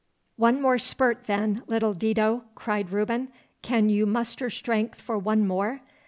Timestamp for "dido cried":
1.93-2.89